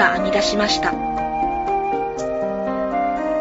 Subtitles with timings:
[0.00, 0.92] が編み出しました。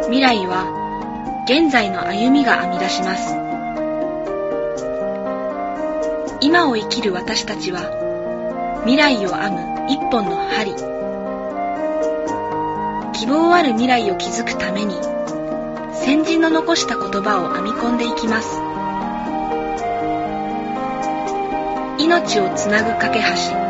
[0.08, 3.34] 未来は現在の歩みが編み出します。
[6.41, 10.73] 今を生きる私たちは未来を編む一本の針。
[13.13, 14.96] 希望ある未来を築くために
[15.94, 18.60] 先人の残した言葉を編み込んでいきます。
[22.04, 23.69] 命をつなぐ架け橋。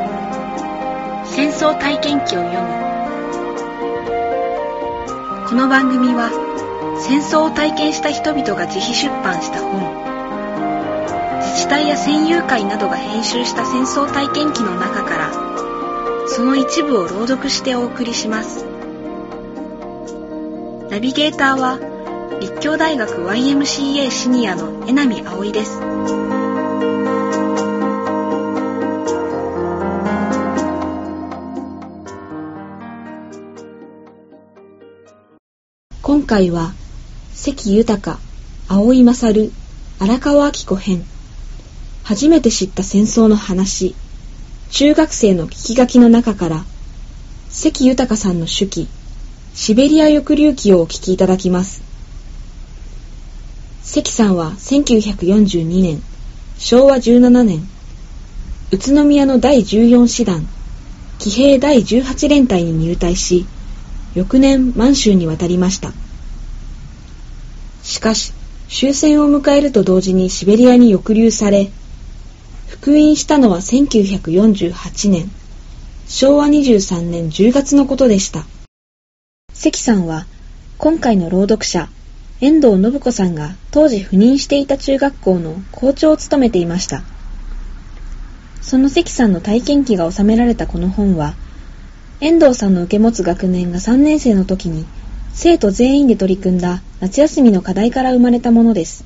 [1.39, 2.67] 戦争体験記を読む。
[5.47, 6.29] この番組は
[6.99, 9.79] 戦争を体験した人々が自費出版した本。
[11.39, 18.65] 自治体や戦友会などが編集した戦争体験記の中からその一部を朗読してお送りします。
[20.89, 21.79] ナビゲーターは
[22.41, 25.78] 立教大学 YMCA シニアの江波葵です。
[36.09, 36.73] 今回は
[37.35, 38.17] 関豊、
[38.67, 39.51] 葵勝、
[39.99, 41.05] 荒川明子編。
[42.03, 43.93] 初めて知った戦争の話。
[44.71, 46.63] 中学生の聞き書きの中から
[47.51, 48.87] 関豊さんの手記。
[49.53, 51.83] シベリア抑留記をお聞きいただきます。
[53.83, 56.01] 関さんは1942年
[56.57, 57.61] 昭和17年
[58.71, 60.43] 宇都宮の第14師団
[61.19, 63.45] 騎兵第18連隊に入隊し
[64.15, 65.91] 翌年満州に渡りました。
[67.83, 68.33] しかし
[68.69, 71.71] 終戦を迎えると同時にシベリアに抑留され
[72.67, 75.31] 復員したのは1948年
[76.07, 78.45] 昭和23年10月のことでした。
[79.53, 80.25] 関さんは
[80.77, 81.89] 今回の朗読者
[82.41, 87.03] 遠藤信子さんが当時赴任していた中学校の校長を務めていました。
[88.61, 91.33] その関さんの体験記が収められたこの本は
[92.21, 94.85] 遠藤さんの受け持つ学年が3年生の時に
[95.33, 99.05] 生徒全員で取り組んだ夏休みの課題から生まれたものです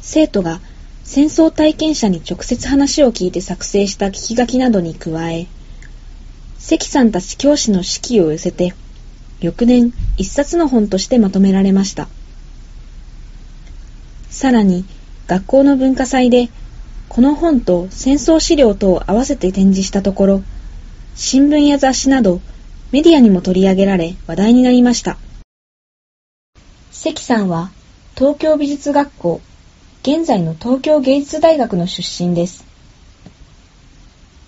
[0.00, 0.60] 生徒が
[1.04, 5.46] 戦争体験者に直接話を聞いて作成した聞き書きなどに加え
[6.62, 8.72] 関さんたち教師の指揮を寄せて、
[9.40, 12.08] 翌年一冊の本としてまとめられました。
[14.30, 14.84] さらに、
[15.26, 16.50] 学校の文化祭で、
[17.08, 20.42] この本と戦争資料とを合わせて展示したところ、
[21.14, 22.40] 新聞や雑誌など
[22.90, 25.18] メディアにも取り上げられ話題になりました。
[26.90, 27.70] 関さんは
[28.16, 29.40] 東京美術学校、
[30.02, 32.64] 現在の東京芸術大学の出身です。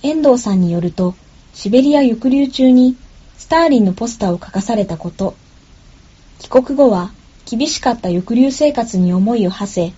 [0.03, 1.14] 遠藤さんによると、
[1.53, 2.97] シベリア抑留中に
[3.36, 5.34] スターリンのポスターを書かされたこと、
[6.38, 7.12] 帰国後は
[7.44, 9.94] 厳しかった抑留生活に思いを馳せ、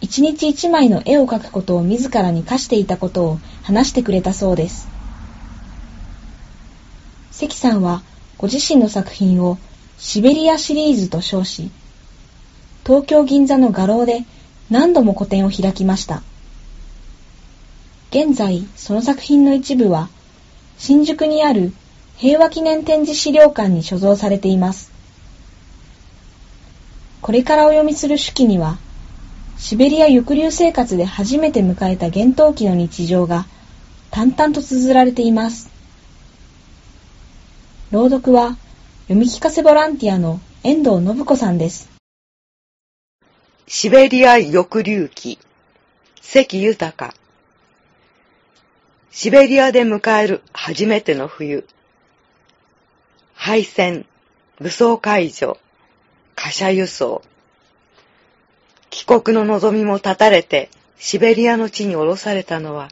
[0.00, 4.97] 一日一枚の絵を描くことを自らに課していたことを話してくれたそうです。
[7.58, 8.02] さんは
[8.38, 9.58] ご自身の作品を
[9.98, 11.70] シベリアシリーズと称し、
[12.86, 14.24] 東京銀座の画廊で
[14.70, 16.22] 何度も個展を開きました。
[18.10, 20.08] 現在、その作品の一部は
[20.78, 21.74] 新宿にある
[22.16, 24.90] 平和記念展示資料館に所蔵されています。
[27.20, 28.78] これからお読みする手記には、
[29.58, 33.46] シベリア抑留生活で初めて迎えた厳冬期の日常が
[34.10, 35.77] 淡々と綴られています。
[37.90, 38.58] 朗読は
[39.04, 41.88] 読み聞かせボランティアの遠藤信子さんです。
[43.66, 45.38] シベリア抑留期
[46.20, 47.14] 関豊
[49.10, 51.66] シベリアで迎える初めての冬。
[53.32, 54.04] 敗戦、
[54.60, 55.56] 武装解除、
[56.34, 57.22] 貨車輸送。
[58.90, 62.90] 帰国の望みも絶たれてシベリアの地に降ろされたのは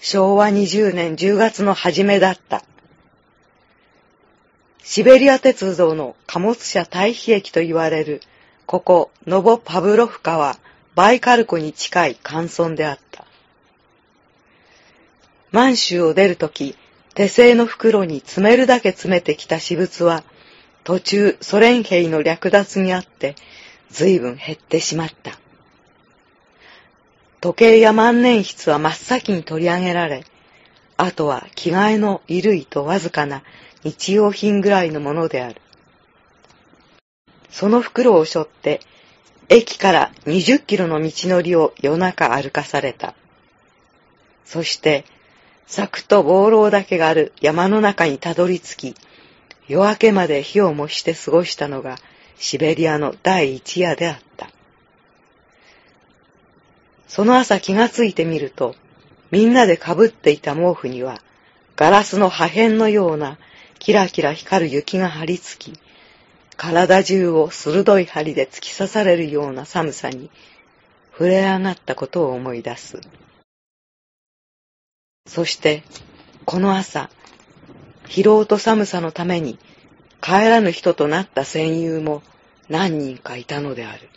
[0.00, 2.62] 昭和20年10月の初めだった。
[4.82, 8.22] シベリア鉄道の貨物車退避駅と言われる
[8.66, 10.58] ここノボパブロフカは
[10.94, 13.24] バイカル湖に近い乾村であった。
[15.52, 16.76] 満州を出るとき、
[17.14, 20.24] 手製の袋に詰めるだけ詰めてきた私物は、
[20.84, 23.36] 途中ソ連兵の略奪にあって、
[23.90, 25.38] 随分減ってしまった。
[27.40, 30.24] 時計や万年筆は真っ先に取り上げられ、
[30.96, 33.44] あとは着替えの衣類とわずかな
[33.84, 35.60] 日用品ぐらいのものである。
[37.50, 38.80] その袋を背負って、
[39.48, 43.14] 駅から20キロの道のりを夜中歩かされた。
[44.44, 45.04] そして、
[45.66, 48.94] 柵と暴浪だけがある山の中にたどり着き、
[49.68, 51.98] 夜明けまで火を模して過ごしたのが
[52.38, 54.48] シベリアの第一夜であった。
[57.06, 58.74] その朝気がついてみると、
[59.30, 61.20] みんなでかぶっていた毛布には、
[61.76, 63.38] ガラスの破片のような
[63.78, 65.80] キラキラ光る雪が張り付き、
[66.56, 70.30] 体中を鋭い針で突き刺されるような寒さに
[71.12, 73.00] 触れ上がったことを思い出す。
[75.26, 75.84] そして、
[76.44, 77.10] この朝、
[78.06, 79.58] 疲労と寒さのために
[80.20, 82.22] 帰らぬ人となった戦友も
[82.68, 84.08] 何人かいたのである。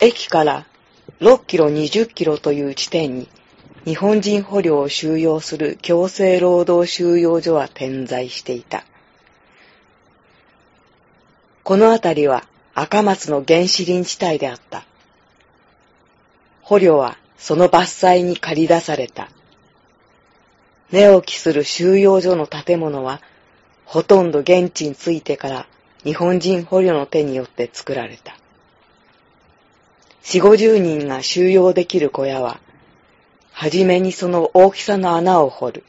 [0.00, 0.66] 駅から
[1.20, 3.28] 6キロ20キロという地点に
[3.86, 8.84] 日本人捕虜を収容する強制労働収容所は点在していた。
[11.62, 12.44] この辺りは
[12.74, 14.84] 赤松の原始林地帯であった。
[16.62, 19.30] 捕虜はその伐採に借り出された。
[20.90, 23.20] 寝起きする収容所の建物は、
[23.84, 25.66] ほとんど現地に着いてから
[26.02, 28.36] 日本人捕虜の手によって作られた。
[30.22, 32.58] 四五十人が収容できる小屋は、
[33.58, 35.84] はじめにその大きさの穴を掘る。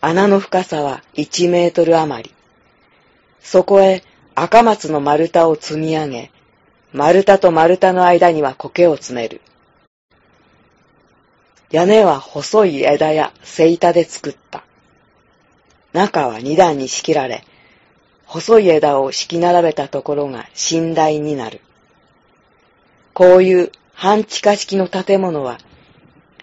[0.00, 2.34] 穴の深さは1メートル余り。
[3.40, 4.02] そこへ
[4.34, 6.32] 赤松の丸太を積み上げ、
[6.92, 9.40] 丸太と丸太の間には苔を詰める。
[11.70, 14.64] 屋根は細い枝や背板で作った。
[15.92, 17.44] 中は二段に仕切られ、
[18.26, 21.60] 細い枝を敷き並べたところが寝台になる。
[23.14, 25.60] こういう半地下式の建物は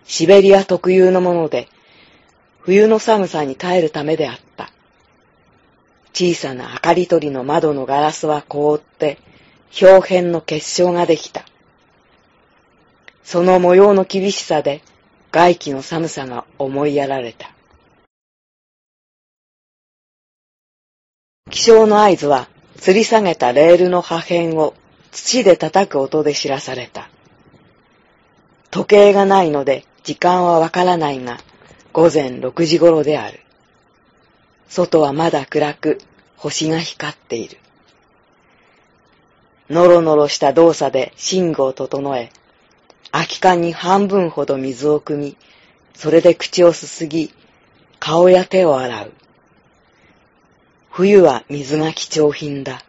[0.08, 1.68] シベリア特有のもので、
[2.62, 4.72] 冬の寒さに耐えるためであった。
[6.14, 9.20] 小さな明かり取りの窓のガラスは凍って、
[9.82, 11.44] 表片の結晶ができた。
[13.26, 14.82] その模様の厳しさで、
[15.34, 17.52] 外気の寒さが思いやられた。
[21.50, 24.74] 気象の合図は、吊り下げたレールの破片を
[25.12, 27.10] 土で叩く音で知らされた。
[28.72, 31.38] 時計がないので時間はわからないが、
[31.92, 33.42] 午前6時頃である。
[34.70, 35.98] 外はまだ暗く、
[36.38, 37.58] 星が光っている。
[39.70, 42.32] のろのろした動作で寝具を整え、
[43.12, 45.36] 空き缶に半分ほど水を汲み、
[45.94, 47.34] それで口をすすぎ、
[48.00, 49.12] 顔や手を洗う。
[50.90, 52.82] 冬は水が貴重品だ。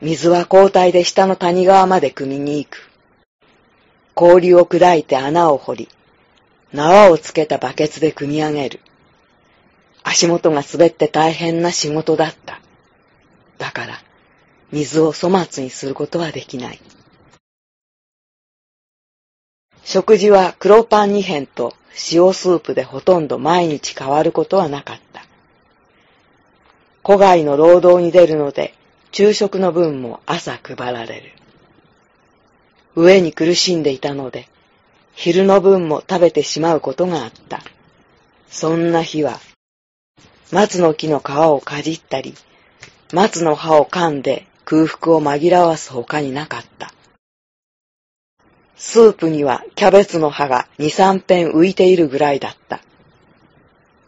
[0.00, 2.91] 水は交代で下の谷川まで汲みに行く。
[4.14, 5.88] 氷を砕いて穴を掘り、
[6.72, 8.80] 縄をつけたバケツで組み上げる。
[10.04, 12.60] 足元が滑って大変な仕事だった。
[13.58, 14.02] だから、
[14.70, 16.80] 水を粗末にすることはできない。
[19.84, 21.74] 食事は黒パン2片と
[22.12, 25.24] 塩スープでほとんど毎日変わることはなかった。
[27.04, 28.74] 古外の労働に出るので、
[29.10, 31.41] 昼食の分も朝配られる。
[32.96, 34.48] 飢えに苦しんでいたので、
[35.14, 37.62] 昼の分も食べてしまうことがあった。
[38.48, 39.40] そんな日は、
[40.50, 42.34] 松の木の皮をかじったり、
[43.12, 46.92] 松の葉を噛んで空腹を紛らわすほかになかった。
[48.76, 52.80] スープにはキャベツの葉が二三片浮いているぐらいだった。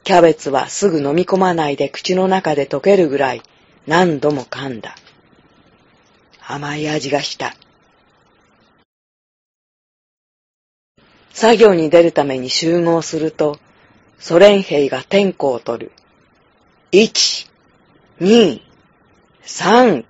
[0.02, 3.42] キャベツはすぐ飲み込まないで口の中で溶けるぐらい
[3.86, 4.96] 何度も噛んだ。
[6.46, 7.54] 甘い味がした。
[11.34, 13.58] 作業に出るために集合すると、
[14.20, 15.92] ソ連兵が天候を取る。
[16.92, 17.50] 一、
[18.20, 18.62] 二、
[19.42, 20.04] 三。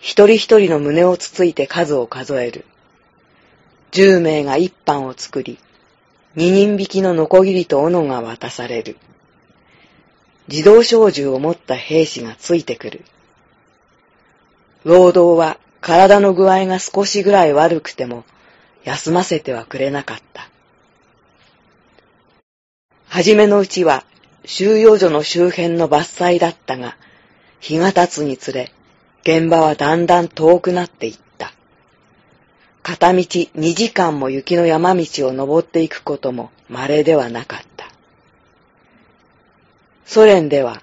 [0.00, 2.66] 一人一人の胸をつついて数を数える。
[3.90, 5.58] 十名が一班を作り、
[6.34, 8.98] 二人引きのノコギリと斧が渡される。
[10.48, 13.04] 自動小銃を持った兵士がついてくる。
[14.84, 18.24] 労働は体の具合が少しぐらい悪くても
[18.84, 20.48] 休ませてはくれなかった。
[23.08, 24.04] はじめのうちは
[24.44, 26.96] 収容所の周辺の伐採だったが、
[27.60, 28.70] 日が経つにつれ、
[29.22, 31.52] 現場はだんだん遠くなっていった。
[32.82, 37.86] 片道2時間も雪の山道を登っていくことも稀ではなかった。
[40.04, 40.82] ソ連では、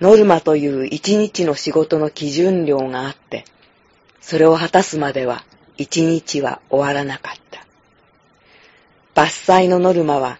[0.00, 3.44] ノルマという一日の仕事の基準量があって、
[4.20, 5.44] それを果たすまでは
[5.78, 7.64] 一日は終わらなかった。
[9.14, 10.38] 伐採のノルマは、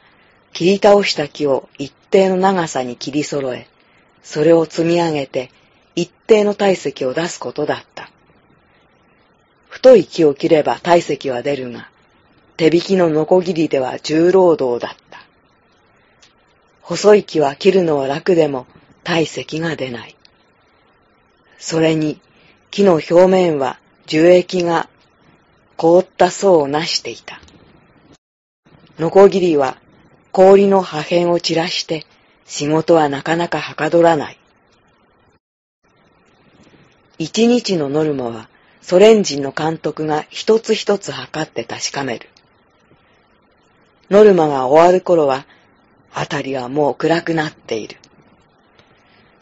[0.53, 3.69] 切り倒した木を一定の長さに切り揃え、
[4.23, 5.51] それを積み上げて
[5.95, 8.11] 一定の体積を出すことだった。
[9.69, 11.89] 太い木を切れば体積は出るが、
[12.57, 15.21] 手引きのノコギリでは重労働だった。
[16.83, 18.67] 細い木は切るのは楽でも
[19.05, 20.17] 体積が出ない。
[21.59, 22.21] それに
[22.71, 24.89] 木の表面は樹液が
[25.79, 27.41] 凍った層をなしていた。
[28.99, 29.79] ノコギリは
[30.33, 32.05] 氷の破片を散らして
[32.45, 34.39] 仕事はなかなかはかどらない。
[37.19, 38.49] 一日のノルマは
[38.83, 42.29] ソ連人の監督が一つ一つ測って確かめる。
[44.11, 45.47] ノルマが終わる頃は、
[46.13, 47.99] あたりはもう暗くなっている。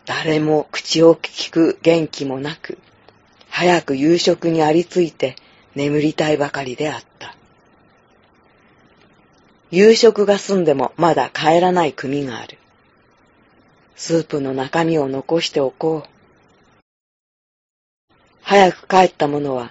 [0.05, 2.77] 誰も口を聞く元気もなく、
[3.49, 5.37] 早く夕食にありついて
[5.77, 7.37] 眠りたいばかりであった。
[9.71, 12.57] 夕食が済んでもまだ帰らない組がある。
[13.95, 16.09] スープの中身を残しておこう。
[18.41, 19.71] 早く帰った者は、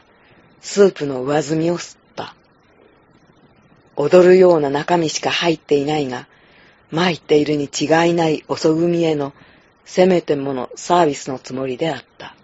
[0.62, 2.36] スープの上澄みを吸った。
[3.96, 6.28] 踊るような中身しか入っていないが、
[6.92, 9.34] 参っているに違いない遅組への、
[9.86, 12.35] せめてものサービスのつもりであった。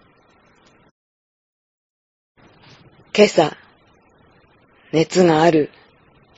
[3.14, 3.54] 今朝、
[4.90, 5.68] 熱がある、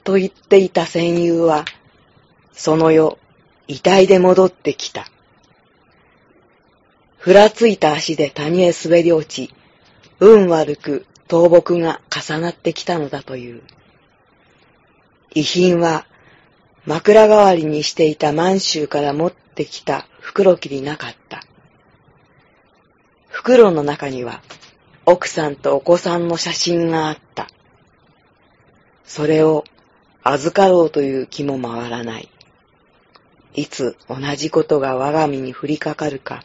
[0.02, 1.66] と言っていた戦友は、
[2.52, 3.16] その夜、
[3.69, 5.07] 遺体で戻ってきた。
[7.16, 9.54] ふらついた足で谷へ滑り落ち、
[10.19, 13.62] 運悪く倒木が重なってきたのだという。
[15.33, 16.07] 遺品は
[16.87, 21.45] 枕代わりにしていた満州から持ってきた袋切りなかった。
[23.28, 24.43] 袋の中には
[25.07, 27.49] 奥さんとお子さんの写真があった。
[29.05, 29.65] それを
[30.23, 32.31] 預かろうという気も回らない。
[33.55, 36.43] いつ同じことが我が身に降りかかるか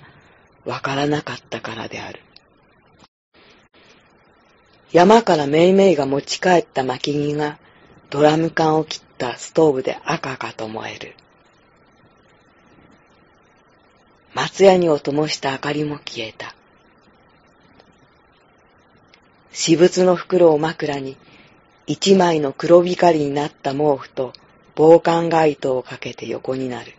[0.65, 2.19] わからなかったからである。
[4.91, 7.59] 山からめいめいが持ち帰った薪木が
[8.09, 11.15] ドラム缶を切ったストーブで赤かと燃える。
[14.33, 16.55] 松屋にを灯した明かりも消えた。
[19.51, 21.17] 私物の袋を枕に
[21.87, 24.33] 一枚の黒光りになった毛布と
[24.75, 26.93] 防寒街灯をかけて横になる。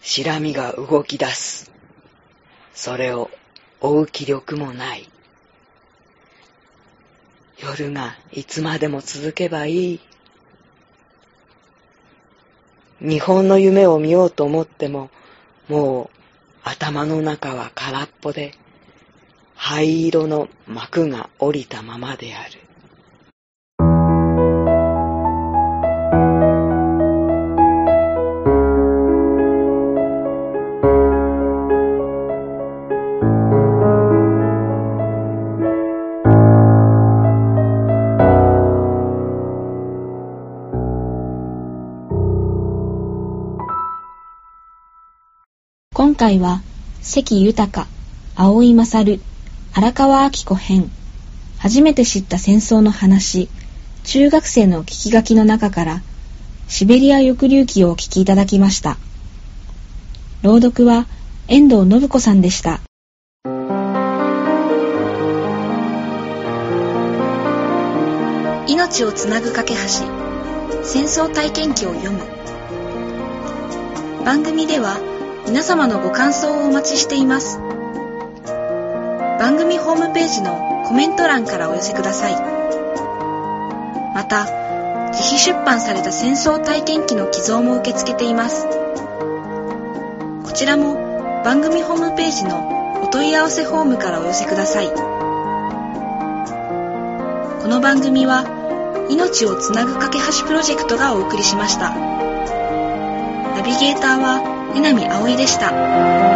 [0.00, 1.70] 白身が動き出す。
[2.74, 3.30] それを
[3.80, 5.08] 追う気力もない。
[7.60, 10.00] 夜がいつまでも続けばいい。
[13.00, 15.10] 日本の夢を見ようと思っても、
[15.68, 16.18] もう
[16.62, 18.54] 頭の中は空っぽで、
[19.60, 22.60] 灰色の幕が降りたままである。
[45.92, 46.62] 今回は
[47.02, 47.88] 関豊、
[48.36, 49.20] 葵勝、
[49.72, 50.90] 荒川明子編、
[51.58, 53.48] 初めて知った戦争の話、
[54.04, 56.02] 中学生の聞き書きの中から、
[56.68, 58.96] シベリア抑留記をお聞きいただきました。
[60.42, 61.06] 朗読は
[61.48, 62.80] 遠藤信子さんでした。
[68.66, 69.80] 命をつなぐ架け橋、
[70.82, 72.20] 戦争体験記を読む。
[74.24, 74.98] 番組では、
[75.46, 77.67] 皆様のご感想をお待ちしています。
[79.38, 82.32] 番組ホームページのコメント欄からお寄せください。
[84.14, 84.46] また、
[85.12, 88.66] 自費出版された戦争体験記の寄贈も受け付けています。
[90.44, 90.96] こちらも
[91.44, 94.88] 番組ホームページのお問い合わせフォームからお寄せください。
[94.88, 94.94] こ
[97.68, 98.44] の番組は、
[99.08, 101.90] 命をつなぐ架け橋プロジェクトがお送りしました。
[101.90, 104.42] ナビゲーターは、
[104.74, 106.27] 南葵でした。